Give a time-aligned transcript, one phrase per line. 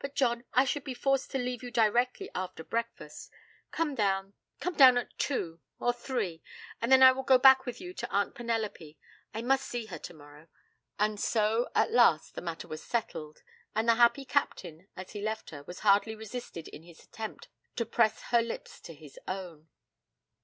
[0.00, 3.30] But, John, I should be forced to leave you directly after breakfast.
[3.70, 6.42] Come down come down at two, or three;
[6.82, 8.98] and then I will go back with you to Aunt Penelope.
[9.32, 10.48] I must see her tomorrow.'
[10.98, 15.50] And so at last the matter was settled, and the happy Captain, as he left
[15.50, 19.68] her, was hardly resisted in his attempt to press her lips to his own.